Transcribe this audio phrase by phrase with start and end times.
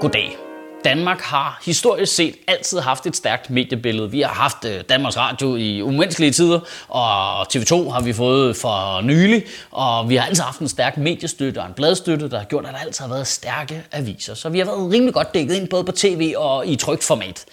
[0.00, 0.36] Goddag.
[0.84, 4.10] Danmark har historisk set altid haft et stærkt mediebillede.
[4.10, 9.00] Vi har haft øh, Danmarks Radio i umenneskelige tider, og TV2 har vi fået for
[9.00, 12.66] nylig, og vi har altid haft en stærk mediestøtte og en bladstøtte, der har gjort,
[12.66, 14.34] at der altid har været stærke aviser.
[14.34, 17.44] Så vi har været rimelig godt dækket ind både på tv og i trygt format.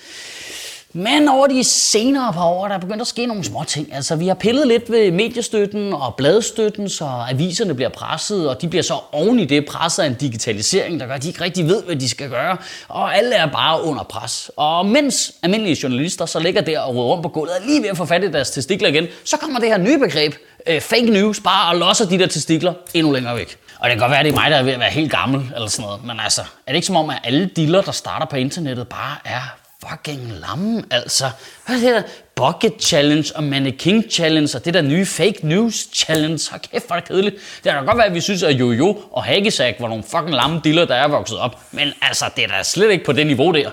[0.98, 3.94] Men over de senere par år, der er begyndt at ske nogle små ting.
[3.94, 8.68] Altså, vi har pillet lidt ved mediestøtten og bladstøtten, så aviserne bliver presset, og de
[8.68, 11.68] bliver så oven i det presset af en digitalisering, der gør, at de ikke rigtig
[11.68, 12.58] ved, hvad de skal gøre.
[12.88, 14.52] Og alle er bare under pres.
[14.56, 17.90] Og mens almindelige journalister så ligger der og råder rundt på gulvet, og lige ved
[17.90, 20.34] at få fat i deres testikler igen, så kommer det her nye begreb,
[20.68, 23.58] øh, fake news, bare og losser de der testikler endnu længere væk.
[23.80, 25.12] Og det kan godt være, at det er mig, der er ved at være helt
[25.12, 26.06] gammel, eller sådan noget.
[26.06, 29.16] Men altså, er det ikke som om, at alle diller, der starter på internettet, bare
[29.26, 31.26] er fucking lamme, altså.
[31.66, 32.52] Hvad hedder det der?
[32.52, 36.40] Bucket Challenge og Mannequin Challenge og det der nye Fake News Challenge.
[36.50, 37.36] Hvor kæft, hvor er det kedeligt.
[37.64, 40.62] Det kan godt være, at vi synes, at Jojo og Hagesack var nogle fucking lamme
[40.64, 41.60] diller, der er vokset op.
[41.72, 43.72] Men altså, det er da slet ikke på det niveau der.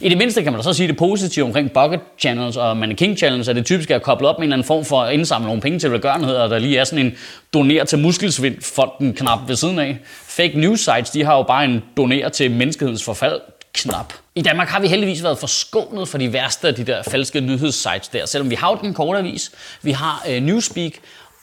[0.00, 3.16] I det mindste kan man da så sige det positive omkring Bucket Channels og Mannequin
[3.16, 5.46] Challenge, at det typisk er koblet op med en eller anden form for at indsamle
[5.46, 7.16] nogle penge til velgørenhed, og der lige er sådan en
[7.54, 9.98] doner til muskelsvindfonden knap ved siden af.
[10.26, 13.40] Fake news sites, de har jo bare en doner til menneskehedens forfald
[13.74, 14.12] knap.
[14.34, 18.08] I Danmark har vi heldigvis været forskånet for de værste af de der falske nyhedssites
[18.08, 19.50] der, selvom vi har jo den korte avis,
[19.82, 20.92] vi har øh, Newspeak,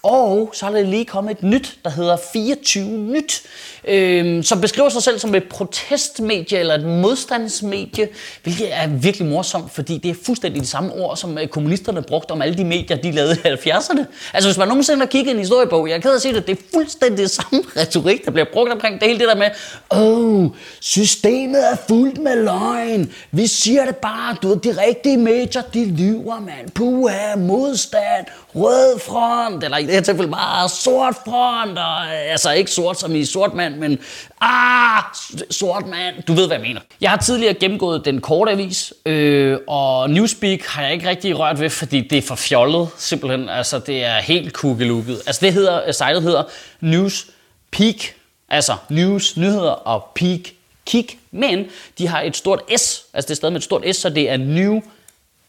[0.03, 3.41] og så er der lige kommet et nyt, der hedder 24 Nyt,
[3.87, 8.07] øh, som beskriver sig selv som et protestmedie eller et modstandsmedie,
[8.43, 12.31] hvilket er virkelig morsomt, fordi det er fuldstændig de samme ord, som øh, kommunisterne brugte
[12.31, 14.03] om alle de medier, de lavede i 70'erne.
[14.33, 16.57] Altså hvis man nogensinde har kigget en historiebog, jeg er ked at sige det, det
[16.57, 19.49] er fuldstændig det samme retorik, der bliver brugt omkring det hele det der med,
[19.91, 25.17] åh, oh, systemet er fuldt med løgn, vi siger det bare, du ved, de rigtige
[25.17, 31.15] medier, de lyver, mand, puha, modstand, rød front, eller i det her tilfælde bare sort
[31.25, 33.99] front, og, øh, altså ikke sort som i sort mand, men
[34.41, 35.03] ah,
[35.51, 36.81] sort mand, du ved hvad jeg mener.
[37.01, 41.59] Jeg har tidligere gennemgået den korte avis, øh, og Newspeak har jeg ikke rigtig rørt
[41.59, 43.49] ved, fordi det er for fjollet, simpelthen.
[43.49, 45.21] Altså det er helt kukkelukket.
[45.25, 46.43] Altså det hedder, øh, sitet hedder
[46.81, 48.13] Newspeak,
[48.49, 50.39] altså news, nyheder og peak,
[50.85, 51.65] kick, men
[51.97, 54.29] de har et stort S, altså det er stadig med et stort S, så det
[54.29, 54.81] er New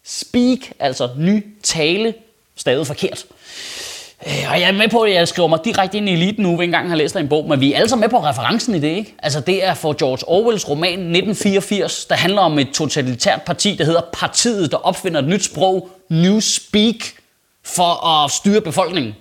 [0.04, 2.14] Speak, altså ny tale,
[2.62, 3.24] stavet forkert.
[4.26, 6.56] Øh, og jeg er med på, at jeg skriver mig direkte ind i eliten nu,
[6.56, 8.78] ved engang har læst en bog, men vi er alle sammen med på referencen i
[8.78, 9.14] det, ikke?
[9.18, 13.84] Altså det er for George Orwells roman 1984, der handler om et totalitært parti, der
[13.84, 16.96] hedder Partiet, der opfinder et nyt sprog, Newspeak,
[17.64, 19.14] for at styre befolkningen.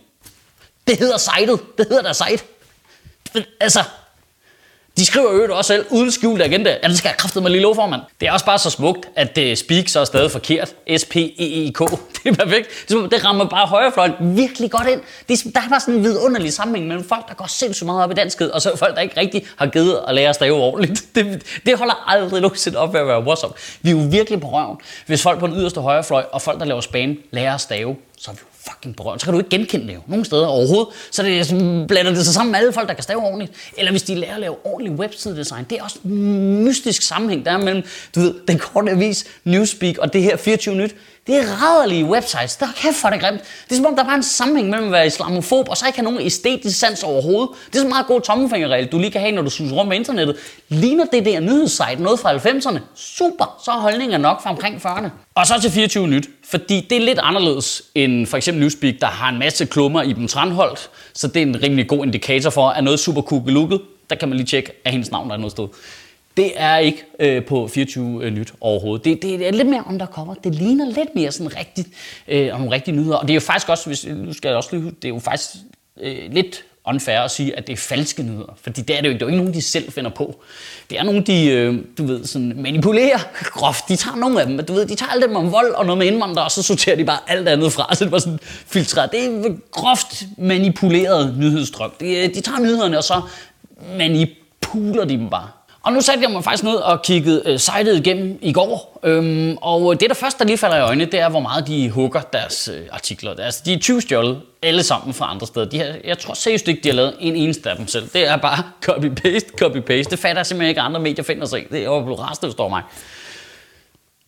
[0.87, 1.59] Det hedder sitet.
[1.77, 2.43] Det hedder der site.
[3.59, 3.83] Altså,
[5.01, 7.89] de skriver jo også selv, uden skjult agenda, at det skal have med lige lov
[7.89, 8.01] mand.
[8.19, 10.75] Det er også bare så smukt, at det speak så er stadig forkert.
[10.97, 11.79] S-P-E-E-K.
[12.23, 12.85] Det er perfekt.
[12.89, 15.01] Det rammer bare højrefløjen virkelig godt ind.
[15.29, 18.03] Det er, der er bare sådan en vidunderlig sammenhæng mellem folk, der går sindssygt meget
[18.03, 20.55] op i danskhed, og så folk, der ikke rigtig har givet at lære at stave
[20.55, 21.03] ordentligt.
[21.15, 23.53] Det, det holder aldrig nogensinde op ved at være morsomt.
[23.81, 26.65] Vi er jo virkelig på røven, hvis folk på den yderste højrefløj og folk, der
[26.65, 29.19] laver spam, lærer at stave så er vi fucking på røven.
[29.19, 30.87] Så kan du ikke genkende det jo nogen steder overhovedet.
[31.11, 31.55] Så det så
[31.87, 33.51] blander det sig sammen med alle folk, der kan stave ordentligt.
[33.77, 35.65] Eller hvis de lærer at lave ordentlig website-design.
[35.69, 37.83] Det er også en mystisk sammenhæng, der er mellem
[38.15, 40.95] du ved, den korte avis, Newspeak og det her 24 nyt.
[41.27, 42.55] Det er rædderlige websites.
[42.55, 43.41] Der er kæft for det grimt.
[43.65, 45.85] Det er som om, der er bare en sammenhæng mellem at være islamofob, og så
[45.85, 47.49] ikke have nogen æstetisk sans overhovedet.
[47.67, 49.93] Det er så meget god tommelfingerregel, du lige kan have, når du suser rundt på
[49.93, 50.35] internettet.
[50.69, 52.79] Ligner det der nyhedssite noget fra 90'erne?
[52.95, 55.09] Super, så er holdningen nok fra omkring 40'erne.
[55.35, 59.07] Og så til 24 nyt, fordi det er lidt anderledes end for eksempel Newspeak, der
[59.07, 62.69] har en masse klummer i dem Tranholdt, så det er en rimelig god indikator for,
[62.69, 63.81] at noget super kugelukket.
[64.09, 65.67] der kan man lige tjekke, at hendes navn der er noget sted.
[66.37, 69.05] Det er ikke øh, på 24 øh, nyt overhovedet.
[69.05, 70.33] Det, det er lidt mere undercover.
[70.33, 71.87] Det ligner lidt mere sådan rigtigt,
[72.27, 73.15] øh, om rigtige nyheder.
[73.15, 75.19] Og det er jo faktisk også, hvis, nu skal jeg også lige, det er jo
[75.19, 75.49] faktisk
[76.01, 78.57] øh, lidt unfair at sige, at det er falske nyheder.
[78.61, 79.19] Fordi det er det jo ikke.
[79.19, 80.43] Det er jo ikke nogen, de selv finder på.
[80.89, 83.87] Det er nogen, de øh, du ved, sådan manipulerer groft.
[83.87, 84.65] De tager nogle af dem.
[84.65, 86.95] Du ved, de tager alt dem om vold og noget med indvandrere, og så sorterer
[86.95, 87.89] de bare alt andet fra.
[87.95, 89.11] Så det var sådan filtreret.
[89.11, 91.91] Det er groft manipuleret nyhedsstrøm.
[91.99, 93.21] De, øh, de tager nyhederne, og så
[93.97, 95.47] manipulerer de dem bare.
[95.83, 99.57] Og nu satte jeg mig faktisk ned og kiggede øh, sitet igennem i går, øhm,
[99.61, 102.21] og det der første, der lige falder i øjnene, det er, hvor meget de hugger
[102.21, 103.35] deres øh, artikler.
[103.39, 105.65] Altså, de er 20 stjålet alle sammen fra andre steder.
[105.65, 108.09] De har, jeg tror seriøst ikke, de har lavet en eneste af dem selv.
[108.13, 110.09] Det er bare copy-paste, copy-paste.
[110.09, 112.69] Det fatter jeg simpelthen ikke, andre medier finder sig Det er jo blevet rastet, står
[112.69, 112.83] mig.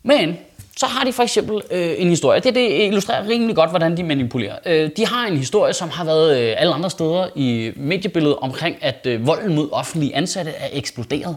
[0.03, 0.37] Men
[0.77, 2.39] så har de for eksempel øh, en historie.
[2.39, 4.55] Det, det illustrerer rimelig godt, hvordan de manipulerer.
[4.65, 8.77] Øh, de har en historie, som har været øh, alle andre steder i mediebilledet omkring,
[8.81, 11.35] at øh, volden mod offentlige ansatte er eksploderet.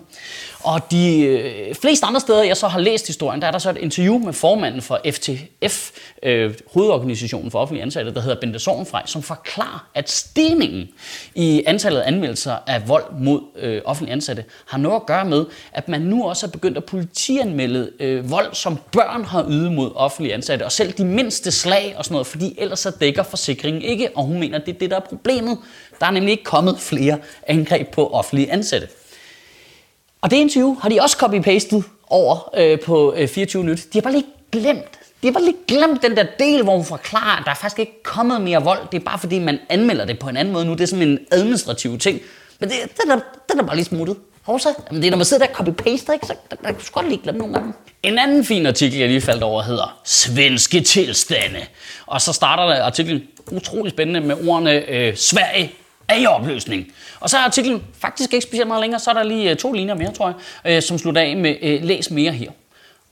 [0.61, 3.71] Og de øh, fleste andre steder, jeg så har læst historien, der er der så
[3.71, 5.91] et interview med formanden for FTF,
[6.23, 10.89] øh, hovedorganisationen for offentlige ansatte, der hedder Bente Sorgenfrej, som forklarer, at stigningen
[11.35, 15.45] i antallet af anmeldelser af vold mod øh, offentlige ansatte har noget at gøre med,
[15.73, 19.91] at man nu også er begyndt at politianmelde øh, vold, som børn har ydet mod
[19.95, 23.83] offentlige ansatte, og selv de mindste slag og sådan noget, fordi ellers så dækker forsikringen
[23.83, 25.59] ikke, og hun mener, det er det, der er problemet.
[26.01, 28.89] Der er nemlig ikke kommet flere angreb på offentlige ansatte.
[30.21, 33.79] Og det interview har de også copy-pastet over øh, på øh, 24 Nyt.
[33.93, 34.99] De har bare lige glemt.
[35.23, 37.79] De har bare lige glemt den der del, hvor hun forklarer, at der er faktisk
[37.79, 38.81] ikke kommet mere vold.
[38.93, 40.73] Det er bare fordi, man anmelder det på en anden måde nu.
[40.73, 42.21] Det er sådan en administrativ ting.
[42.61, 43.21] Men det, den, er,
[43.51, 44.17] den er bare lige smuttet.
[44.47, 44.69] Hovsa.
[44.91, 46.27] Jamen det er, når man sidder der og copy-paster, ikke?
[46.27, 47.73] så der, der, der skulle godt lige glemme nogle gange.
[48.03, 51.61] En anden fin artikel, jeg lige faldt over, hedder Svenske tilstande.
[52.07, 53.23] Og så starter der artiklen
[53.53, 55.73] utrolig spændende med ordene øh, Sverige
[56.09, 56.93] er i opløsning.
[57.21, 59.73] Og så er artiklen faktisk ikke specielt meget længere, så er der lige øh, to
[59.73, 62.51] linjer mere, tror jeg, øh, som slutter af med øh, læs mere her.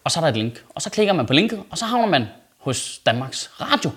[0.05, 0.63] Og så er der et link.
[0.75, 2.27] Og så klikker man på linket, og så havner man
[2.59, 3.91] hos Danmarks Radio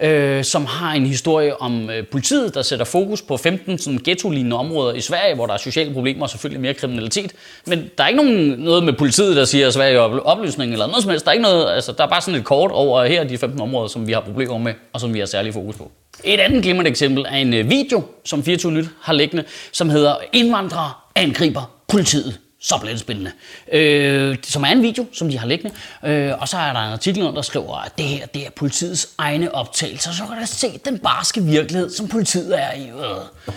[0.00, 4.56] øh, som har en historie om øh, politiet, der sætter fokus på 15 sådan, ghetto-lignende
[4.56, 7.32] områder i Sverige, hvor der er sociale problemer og selvfølgelig mere kriminalitet.
[7.66, 10.86] Men der er ikke nogen, noget med politiet, der siger, at Sverige er oplysning eller
[10.86, 11.24] noget som helst.
[11.24, 13.60] Der er, ikke noget, altså, der er bare sådan et kort over her de 15
[13.60, 15.90] områder, som vi har problemer med, og som vi har særlig fokus på.
[16.24, 20.14] Et andet glimrende eksempel er en øh, video, som 24 Nyt har liggende, som hedder
[20.32, 23.32] Indvandrere angriber politiet så bliver det spændende.
[23.72, 25.76] Øh, som er en video, som de har liggende.
[26.04, 29.08] Øh, og så er der en artikel, der skriver, at det her det er politiets
[29.18, 30.12] egne optagelser.
[30.12, 32.88] Så kan du se den barske virkelighed, som politiet er i.
[32.88, 33.54] Øh.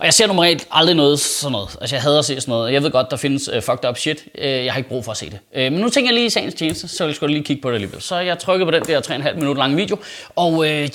[0.00, 1.76] Og jeg ser normalt aldrig noget sådan noget.
[1.80, 2.72] Altså jeg hader at se sådan noget.
[2.72, 4.24] Jeg ved godt, der findes uh, fucked up shit.
[4.38, 5.38] Uh, jeg har ikke brug for at se det.
[5.56, 7.68] Uh, men nu tænker jeg lige i sagens tjeneste, så jeg skulle lige kigge på
[7.68, 8.02] det alligevel.
[8.02, 9.98] Så jeg trykker på den der 3,5 minut lange video,
[10.36, 10.86] og uh, der,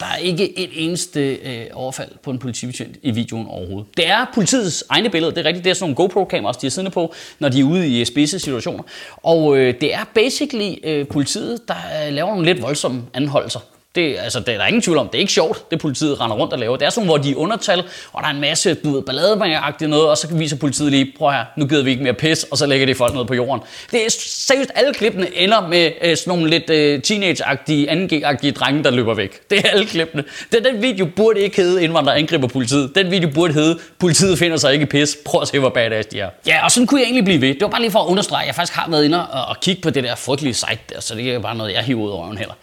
[0.00, 3.86] der er ikke et eneste uh, overfald på en politibetjent i videoen overhovedet.
[3.96, 5.34] Det er politiets egne billeder.
[5.34, 5.64] Det er rigtigt.
[5.64, 8.38] Det er sådan nogle GoPro-kameraer, de er siddende på, når de er ude i spidse
[8.38, 8.82] situationer.
[9.16, 13.60] Og uh, det er basically uh, politiet, der uh, laver nogle lidt voldsomme anholdelser.
[13.94, 15.08] Det, altså, det er der ingen tvivl om.
[15.08, 16.76] Det er ikke sjovt, det politiet render rundt og laver.
[16.76, 17.78] Det er sådan, hvor de er undertal,
[18.12, 21.30] og der er en masse du ved, balladebangeragtigt noget, og så viser politiet lige, prøv
[21.30, 23.62] her, nu gider vi ikke mere pis, og så lægger de folk ned på jorden.
[23.90, 28.84] Det er seriøst, alle klippene ender med øh, sådan nogle lidt øh, teenage-agtige, 2G-agtige drenge,
[28.84, 29.50] der løber væk.
[29.50, 30.24] Det er alle klippene.
[30.52, 32.92] Den, den video burde ikke hedde indvandrere angriber politiet.
[32.94, 35.16] Den video burde hedde, politiet finder sig ikke pis.
[35.24, 36.30] Prøv at se, hvor badass de er.
[36.46, 37.48] Ja, og sådan kunne jeg egentlig blive ved.
[37.48, 39.60] Det var bare lige for at understrege, at jeg faktisk har været inde og, og
[39.60, 42.10] kigge på det der frygtelige site der, så det er bare noget, jeg hiver ud
[42.10, 42.54] røven heller.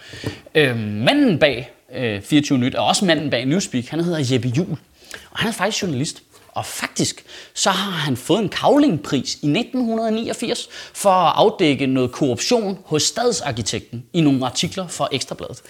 [0.55, 0.77] Øh,
[1.21, 4.77] manden bag øh, 24 Nyt, og også manden bag Newspeak, han hedder Jeppe Jul.
[5.31, 6.23] Og han er faktisk journalist.
[6.53, 12.77] Og faktisk, så har han fået en kavlingpris i 1989 for at afdække noget korruption
[12.85, 15.61] hos stadsarkitekten i nogle artikler for Ekstrabladet.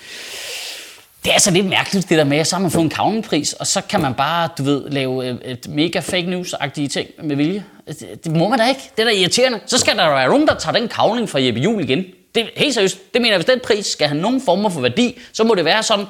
[1.24, 3.54] Det er altså lidt mærkeligt, det der med, at så har man fået en kavlingpris,
[3.54, 7.36] og så kan man bare, du ved, lave øh, et mega fake news-agtige ting med
[7.36, 7.66] vilje.
[7.88, 8.82] Det, det må man da ikke.
[8.96, 9.60] Det er da irriterende.
[9.66, 12.06] Så skal der være nogen, der tager den kavling fra Jeppe Jul igen
[12.36, 15.20] det, helt seriøst, det mener jeg, hvis den pris skal have nogen former for værdi,
[15.34, 16.06] så må det være sådan,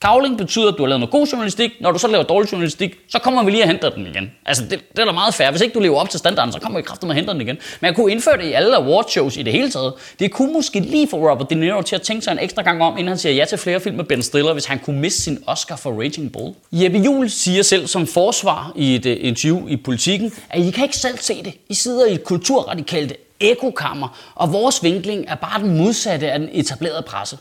[0.00, 1.70] Kavling betyder, at du har lavet noget god journalistik.
[1.80, 4.32] Når du så laver dårlig journalistik, så kommer vi lige og henter den igen.
[4.46, 5.50] Altså, det, det er da meget fair.
[5.50, 7.40] Hvis ikke du lever op til standarden, så kommer vi kraftigt med at hente den
[7.40, 7.58] igen.
[7.80, 9.92] Men jeg kunne indføre det i alle awardshows i det hele taget.
[10.18, 12.82] Det kunne måske lige få Robert De Niro til at tænke sig en ekstra gang
[12.82, 15.22] om, inden han siger ja til flere film med Ben Stiller, hvis han kunne miste
[15.22, 16.54] sin Oscar for Raging Bull.
[16.72, 20.84] Jeppe Juhl siger selv som forsvar i et øh, interview i Politiken, at I kan
[20.84, 21.54] ikke selv se det.
[21.68, 26.48] I sidder i et kulturradikalt ekokammer, og vores vinkling er bare den modsatte af den
[26.52, 27.38] etablerede presse.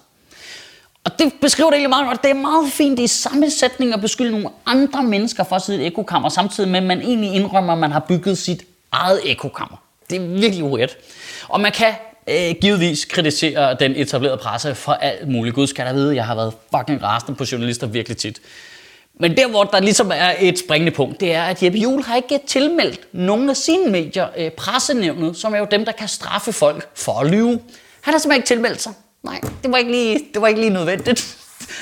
[1.04, 2.24] Og det beskriver det egentlig meget godt.
[2.24, 5.80] Det er meget fint i samme sætning at beskylde nogle andre mennesker for at sidde
[5.80, 9.20] i et ekokammer, samtidig med, at man egentlig indrømmer, at man har bygget sit eget
[9.26, 9.78] ekokammer.
[10.10, 10.98] Det er virkelig uret.
[11.48, 11.94] Og man kan
[12.28, 15.56] øh, givetvis kritisere den etablerede presse for alt muligt.
[15.56, 18.42] Gud skal der vide, jeg har været fucking rasende på journalister virkelig tit.
[19.20, 22.16] Men der, hvor der ligesom er et springende punkt, det er, at Jeppe Juhl har
[22.16, 26.54] ikke tilmeldt nogen af sine medier øh, pressenævnet, som er jo dem, der kan straffe
[26.54, 27.60] folk for at lyve.
[28.02, 28.94] Han har simpelthen ikke tilmeldt sig.
[29.24, 31.38] Nej, det var ikke lige, det var ikke lige nødvendigt.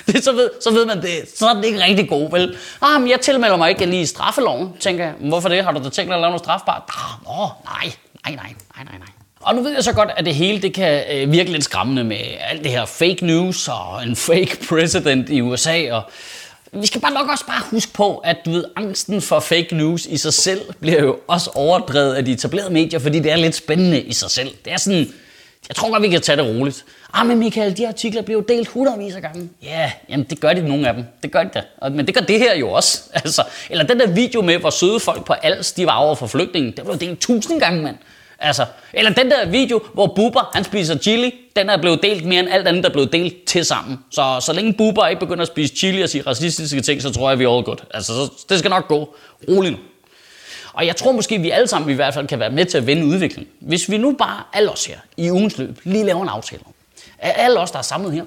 [0.08, 1.38] Det, så, ved, så ved man det.
[1.38, 2.58] Så er det ikke rigtig god, vel?
[2.82, 5.14] Ah, men jeg tilmelder mig ikke lige i straffeloven, tænker jeg.
[5.20, 5.64] Hvorfor det?
[5.64, 6.82] Har du da tænkt dig at lave noget strafbart?
[6.90, 7.92] Ah, nå, nej,
[8.26, 9.08] nej, nej, nej, nej, nej.
[9.42, 12.04] Og nu ved jeg så godt, at det hele det kan øh, virke lidt skræmmende
[12.04, 16.04] med alt det her fake news og en fake president i USA og
[16.82, 20.06] vi skal bare nok også bare huske på, at du ved, angsten for fake news
[20.06, 23.56] i sig selv bliver jo også overdrevet af de etablerede medier, fordi det er lidt
[23.56, 24.50] spændende i sig selv.
[24.66, 25.14] Det er sådan,
[25.70, 26.86] jeg tror godt, vi kan tage det roligt.
[27.14, 29.50] Ah, men Michael, de artikler bliver jo delt hundredvis af gange.
[29.64, 31.04] Ja, yeah, jamen det gør de nogle af dem.
[31.24, 31.90] Det gør de da.
[31.90, 33.02] Men det gør det her jo også.
[33.14, 36.28] Altså, eller den der video med, hvor søde folk på Als, de var over for
[36.28, 37.98] flygtningen, det blev delt tusind gange, mand.
[38.40, 42.40] Altså, eller den der video, hvor Bubber, han spiser chili, den er blevet delt mere
[42.40, 44.00] end alt andet, der er blevet delt til sammen.
[44.12, 47.30] Så så længe Bubber ikke begynder at spise chili og sige racistiske ting, så tror
[47.30, 47.78] jeg, vi er all good.
[47.94, 49.16] Altså, så, det skal nok gå.
[49.50, 49.78] Rolig nu.
[50.74, 52.88] Og jeg tror måske, vi alle sammen i hvert fald kan være med til at
[52.88, 53.54] vende udviklingen.
[53.60, 56.74] Hvis vi nu bare, alle os her, i ugens løb, lige laver en aftale om,
[57.20, 58.24] alle os, der er samlet her,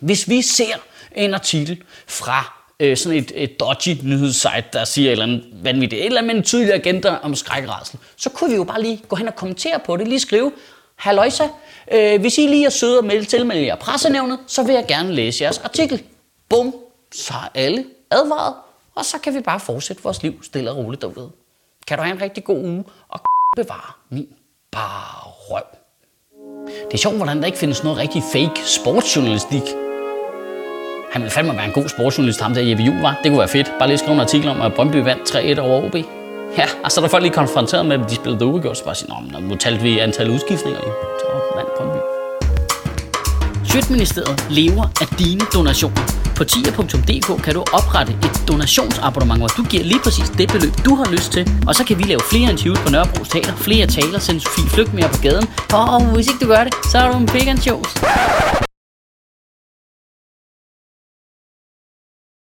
[0.00, 0.74] hvis vi ser
[1.16, 6.00] en artikel fra øh, sådan et, et dodgy nyhedssite, der siger et eller andet vanvittigt,
[6.00, 9.02] et eller andet med en tydelig agenda om skrækrædsel, så kunne vi jo bare lige
[9.08, 10.52] gå hen og kommentere på det, lige skrive,
[10.96, 11.44] Halløjsa,
[11.92, 15.12] øh, hvis I lige er søde og melde tilmelde jer pressenævnet, så vil jeg gerne
[15.12, 16.02] læse jeres artikel.
[16.48, 16.74] Bum,
[17.12, 18.54] så er alle advaret,
[18.94, 21.30] og så kan vi bare fortsætte vores liv stille og roligt derude.
[21.86, 23.20] Kan du have en rigtig god uge, og
[23.56, 24.28] bevare min
[24.72, 25.62] bare røv.
[26.86, 29.87] Det er sjovt, hvordan der ikke findes noget rigtig fake sportsjournalistik.
[31.12, 33.20] Han ville fandme være en god sportsjournalist, ham der Jeppe Juhl var.
[33.22, 33.72] Det kunne være fedt.
[33.78, 35.94] Bare lige skrive en artikel om, at Brøndby vandt 3-1 over OB.
[36.58, 38.94] Ja, og så er der folk lige konfronteret med, at de spillede uafgjort, så bare
[38.94, 40.92] sige, Nå, nu talte vi antal udskiftninger, jo.
[41.20, 41.98] Så vandt Brøndby.
[43.70, 46.02] Sjøtministeriet lever af dine donationer.
[46.36, 50.94] På tier.dk kan du oprette et donationsabonnement, hvor du giver lige præcis det beløb, du
[50.94, 51.50] har lyst til.
[51.66, 54.94] Og så kan vi lave flere interviews på Nørrebro Teater, flere taler, sende Sofie Flygt
[54.94, 55.46] mere på gaden.
[55.72, 57.88] Og hvis ikke du gør det, så er du en vegan shows.